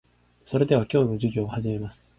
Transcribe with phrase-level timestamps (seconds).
[0.47, 2.09] それでは、今日の授業を始めます。